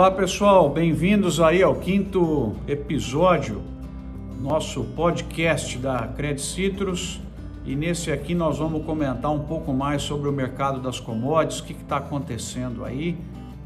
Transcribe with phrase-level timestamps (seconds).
[0.00, 3.60] Olá pessoal, bem-vindos aí ao quinto episódio
[4.40, 7.20] nosso podcast da Credit Citrus
[7.66, 11.64] e nesse aqui nós vamos comentar um pouco mais sobre o mercado das commodities, o
[11.64, 13.14] que está acontecendo aí,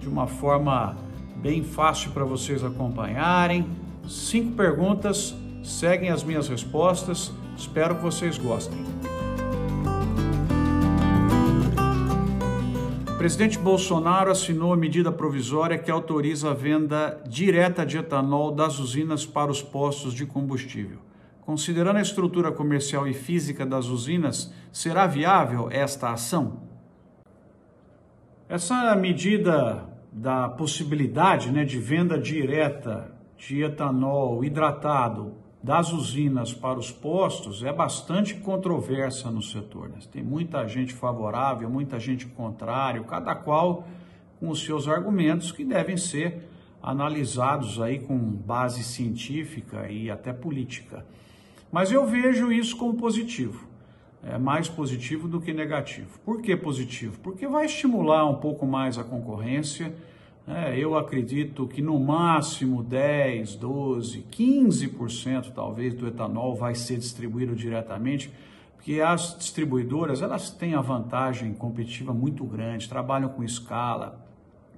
[0.00, 0.96] de uma forma
[1.36, 3.64] bem fácil para vocês acompanharem.
[4.08, 8.76] Cinco perguntas, seguem as minhas respostas, espero que vocês gostem.
[13.24, 19.24] Presidente Bolsonaro assinou a medida provisória que autoriza a venda direta de etanol das usinas
[19.24, 20.98] para os postos de combustível.
[21.40, 26.64] Considerando a estrutura comercial e física das usinas, será viável esta ação?
[28.46, 35.32] Essa medida da possibilidade né, de venda direta de etanol hidratado
[35.64, 39.88] das usinas para os postos é bastante controversa no setor.
[39.88, 39.96] Né?
[40.12, 43.88] Tem muita gente favorável, muita gente contrária, cada qual
[44.38, 46.46] com os seus argumentos que devem ser
[46.82, 51.06] analisados aí com base científica e até política.
[51.72, 53.66] Mas eu vejo isso como positivo.
[54.22, 56.18] É mais positivo do que negativo.
[56.26, 57.18] Por que positivo?
[57.20, 59.94] Porque vai estimular um pouco mais a concorrência
[60.46, 67.56] é, eu acredito que no máximo 10, 12, 15% talvez do etanol vai ser distribuído
[67.56, 68.30] diretamente,
[68.76, 74.22] porque as distribuidoras elas têm a vantagem competitiva muito grande, trabalham com escala,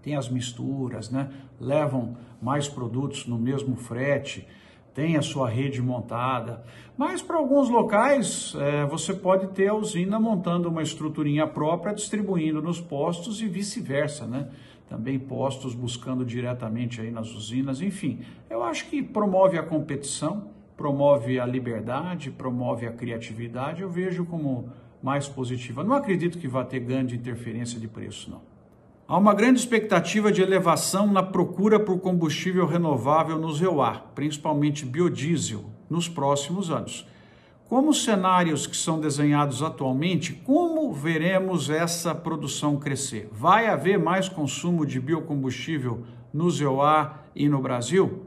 [0.03, 1.31] têm as misturas, né?
[1.61, 4.47] levam mais produtos no mesmo frete,
[4.95, 6.65] tem a sua rede montada.
[6.97, 12.63] Mas para alguns locais é, você pode ter a usina montando uma estruturinha própria, distribuindo
[12.63, 14.49] nos postos e vice-versa, né?
[14.89, 18.21] Também postos buscando diretamente aí nas usinas, enfim.
[18.49, 24.69] Eu acho que promove a competição, promove a liberdade, promove a criatividade, eu vejo como
[25.03, 25.83] mais positiva.
[25.83, 28.41] Não acredito que vá ter grande interferência de preço, não.
[29.09, 35.65] Há uma grande expectativa de elevação na procura por combustível renovável no ZEUA, principalmente biodiesel,
[35.89, 37.07] nos próximos anos.
[37.69, 43.29] Como os cenários que são desenhados atualmente, como veremos essa produção crescer?
[43.33, 48.23] Vai haver mais consumo de biocombustível no ZEUA e no Brasil?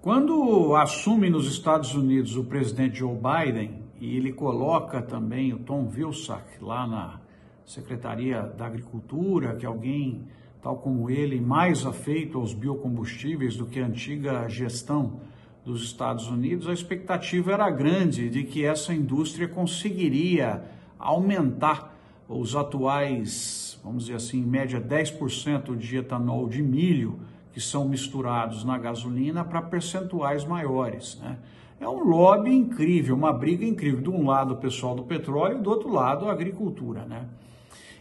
[0.00, 5.86] Quando assume nos Estados Unidos o presidente Joe Biden e ele coloca também o Tom
[5.86, 7.20] Vilsack lá na
[7.66, 10.26] Secretaria da Agricultura, que alguém
[10.62, 15.20] tal como ele mais afeito aos biocombustíveis do que a antiga gestão
[15.64, 20.62] dos Estados Unidos, a expectativa era grande de que essa indústria conseguiria
[20.98, 21.94] aumentar
[22.28, 27.18] os atuais, vamos dizer assim, em média 10% de etanol de milho
[27.52, 31.18] que são misturados na gasolina para percentuais maiores.
[31.20, 31.36] Né?
[31.80, 34.00] É um lobby incrível, uma briga incrível.
[34.00, 37.04] De um lado o pessoal do petróleo do outro lado a agricultura.
[37.04, 37.24] Né?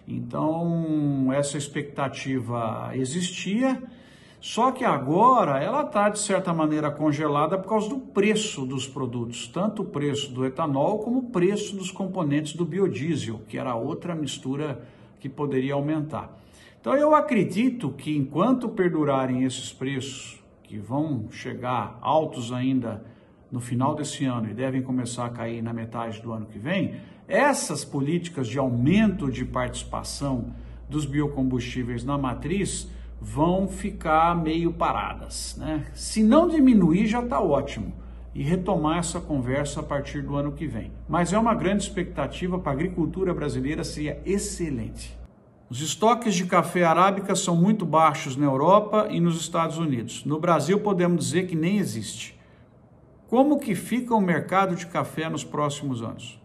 [0.07, 3.81] Então, essa expectativa existia
[4.41, 9.47] só que agora ela está, de certa maneira, congelada por causa do preço dos produtos,
[9.47, 14.15] tanto o preço do etanol como o preço dos componentes do biodiesel, que era outra
[14.15, 14.81] mistura
[15.19, 16.37] que poderia aumentar.
[16.79, 23.03] Então eu acredito que enquanto perdurarem esses preços, que vão chegar altos ainda
[23.51, 26.95] no final desse ano e devem começar a cair na metade do ano que vem,
[27.27, 30.53] essas políticas de aumento de participação
[30.87, 32.89] dos biocombustíveis na matriz
[33.21, 35.55] vão ficar meio paradas.
[35.57, 35.85] Né?
[35.93, 37.93] Se não diminuir, já está ótimo.
[38.33, 40.91] E retomar essa conversa a partir do ano que vem.
[41.07, 45.17] Mas é uma grande expectativa para a agricultura brasileira, seria excelente.
[45.69, 50.25] Os estoques de café arábica são muito baixos na Europa e nos Estados Unidos.
[50.25, 52.39] No Brasil, podemos dizer que nem existe.
[53.27, 56.38] Como que fica o mercado de café nos próximos anos?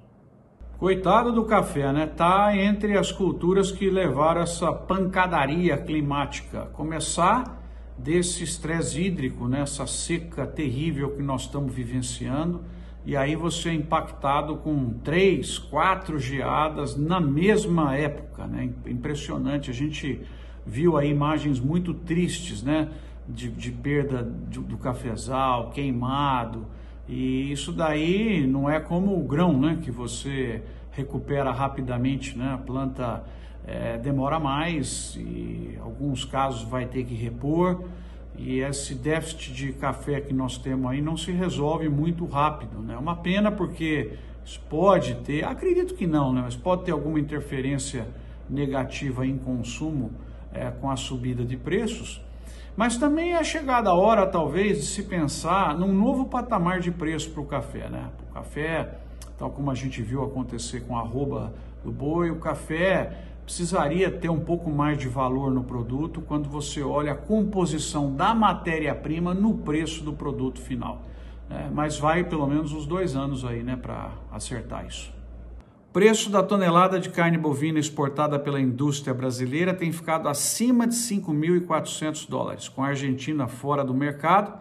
[0.85, 2.07] Coitado do café, né?
[2.07, 6.67] Tá entre as culturas que levaram essa pancadaria climática.
[6.75, 7.59] Começar
[7.97, 9.63] desse estresse hídrico, né?
[9.63, 12.61] Essa seca terrível que nós estamos vivenciando.
[13.03, 18.69] E aí você é impactado com três, quatro geadas na mesma época, né?
[18.85, 19.71] Impressionante.
[19.71, 20.21] A gente
[20.67, 22.91] viu aí imagens muito tristes, né?
[23.27, 26.67] De, de perda do, do cafezal, queimado.
[27.09, 29.79] E isso daí não é como o grão, né?
[29.83, 30.63] Que você
[30.93, 32.55] recupera rapidamente, né?
[32.55, 33.25] A planta
[33.67, 37.85] é, demora mais e alguns casos vai ter que repor.
[38.37, 42.95] E esse déficit de café que nós temos aí não se resolve muito rápido, né?
[42.95, 44.13] É uma pena porque
[44.45, 46.43] isso pode ter, acredito que não, né?
[46.43, 48.07] Mas pode ter alguma interferência
[48.49, 50.11] negativa em consumo
[50.53, 52.21] é, com a subida de preços.
[52.77, 57.31] Mas também é chegada a hora, talvez, de se pensar num novo patamar de preço
[57.31, 57.89] para o café.
[57.89, 58.09] Né?
[58.29, 58.99] O café,
[59.39, 61.55] tal como a gente viu acontecer com a arroba
[61.85, 66.83] do boi, o café precisaria ter um pouco mais de valor no produto quando você
[66.83, 71.03] olha a composição da matéria-prima no preço do produto final.
[71.51, 75.14] É, mas vai pelo menos uns dois anos aí, né, para acertar isso.
[75.95, 82.29] Preço da tonelada de carne bovina exportada pela indústria brasileira tem ficado acima de 5.400
[82.29, 84.59] dólares, com a Argentina fora do mercado.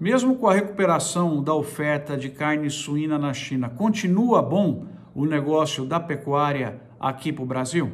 [0.00, 5.84] Mesmo com a recuperação da oferta de carne suína na China, continua bom o negócio
[5.84, 7.92] da pecuária aqui para o Brasil?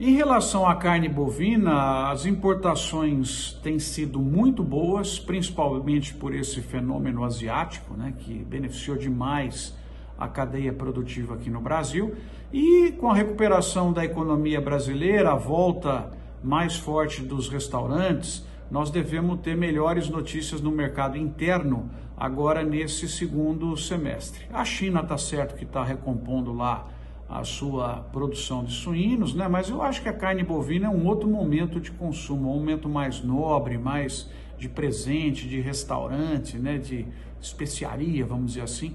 [0.00, 7.24] Em relação à carne bovina, as importações têm sido muito boas, principalmente por esse fenômeno
[7.24, 9.83] asiático, né, que beneficiou demais
[10.18, 12.14] a cadeia produtiva aqui no Brasil.
[12.52, 16.10] E com a recuperação da economia brasileira, a volta
[16.42, 23.76] mais forte dos restaurantes, nós devemos ter melhores notícias no mercado interno agora nesse segundo
[23.76, 24.46] semestre.
[24.52, 26.88] A China está certo que está recompondo lá
[27.28, 29.48] a sua produção de suínos, né?
[29.48, 32.88] mas eu acho que a carne bovina é um outro momento de consumo, um momento
[32.88, 36.78] mais nobre, mais de presente, de restaurante, né?
[36.78, 37.06] de
[37.40, 38.94] especiaria, vamos dizer assim.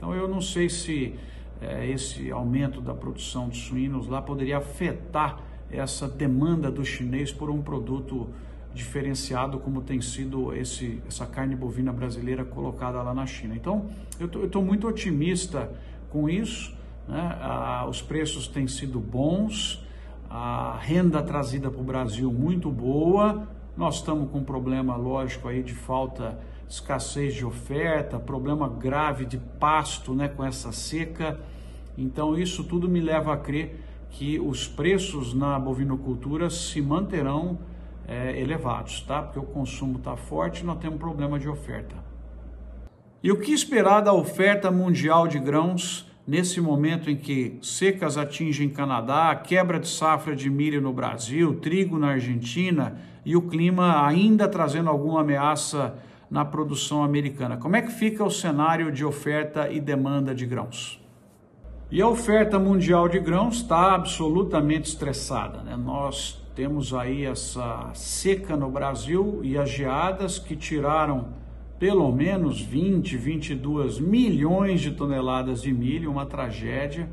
[0.00, 1.14] Então eu não sei se
[1.60, 5.38] é, esse aumento da produção de suínos lá poderia afetar
[5.70, 8.26] essa demanda do chinês por um produto
[8.72, 13.54] diferenciado como tem sido esse, essa carne bovina brasileira colocada lá na China.
[13.54, 15.70] Então eu estou muito otimista
[16.08, 16.74] com isso.
[17.06, 17.36] Né?
[17.38, 19.84] Ah, os preços têm sido bons,
[20.30, 23.46] a renda trazida para o Brasil muito boa.
[23.80, 26.38] Nós estamos com um problema, lógico, aí de falta
[26.68, 31.40] escassez de oferta, problema grave de pasto né, com essa seca.
[31.96, 33.80] Então, isso tudo me leva a crer
[34.10, 37.58] que os preços na bovinocultura se manterão
[38.06, 39.22] é, elevados, tá?
[39.22, 41.96] Porque o consumo está forte e nós temos problema de oferta.
[43.22, 48.68] E o que esperar da oferta mundial de grãos nesse momento em que secas atingem
[48.68, 54.48] Canadá, quebra de safra de milho no Brasil, trigo na Argentina e o clima ainda
[54.48, 55.94] trazendo alguma ameaça
[56.30, 57.56] na produção americana.
[57.56, 61.00] Como é que fica o cenário de oferta e demanda de grãos?
[61.90, 65.62] E a oferta mundial de grãos está absolutamente estressada.
[65.62, 65.76] Né?
[65.76, 71.40] Nós temos aí essa seca no Brasil e as geadas que tiraram
[71.80, 77.08] pelo menos 20, 22 milhões de toneladas de milho, uma tragédia.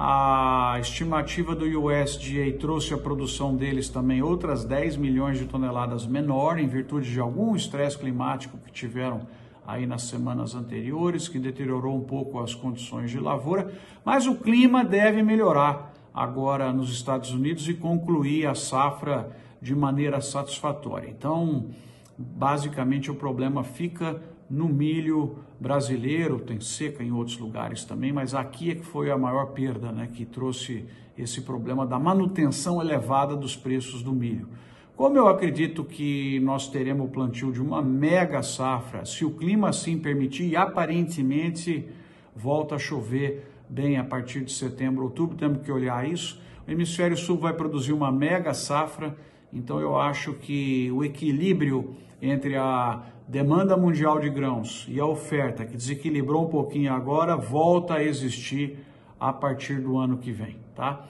[0.00, 6.56] A estimativa do USDA trouxe a produção deles também outras 10 milhões de toneladas menor,
[6.60, 9.22] em virtude de algum estresse climático que tiveram
[9.66, 13.74] aí nas semanas anteriores, que deteriorou um pouco as condições de lavoura,
[14.04, 20.20] mas o clima deve melhorar agora nos Estados Unidos e concluir a safra de maneira
[20.20, 21.08] satisfatória.
[21.08, 21.70] Então,
[22.16, 28.70] basicamente o problema fica no milho brasileiro, tem seca em outros lugares também, mas aqui
[28.70, 30.86] é que foi a maior perda, né, que trouxe
[31.16, 34.48] esse problema da manutenção elevada dos preços do milho.
[34.96, 39.68] Como eu acredito que nós teremos o plantio de uma mega safra, se o clima
[39.68, 41.86] assim permitir, e aparentemente
[42.34, 46.40] volta a chover bem a partir de setembro, outubro, temos que olhar isso.
[46.66, 49.16] O hemisfério sul vai produzir uma mega safra,
[49.52, 55.64] então eu acho que o equilíbrio entre a demanda mundial de grãos e a oferta,
[55.66, 58.78] que desequilibrou um pouquinho agora, volta a existir
[59.20, 61.04] a partir do ano que vem, tá?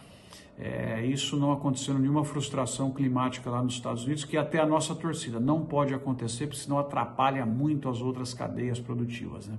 [0.58, 4.92] É, isso não acontecendo nenhuma frustração climática lá nos Estados Unidos, que até a nossa
[4.92, 9.54] torcida não pode acontecer, porque senão atrapalha muito as outras cadeias produtivas, né?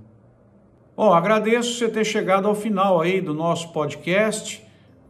[0.94, 4.62] Bom, agradeço você ter chegado ao final aí do nosso podcast,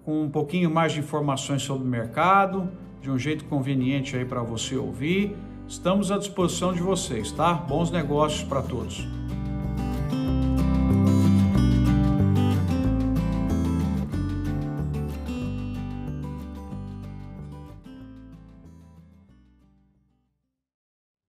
[0.05, 2.71] com um pouquinho mais de informações sobre o mercado,
[3.03, 5.35] de um jeito conveniente aí para você ouvir.
[5.71, 7.55] Estamos à disposição de vocês, tá?
[7.55, 9.07] Bons negócios para todos.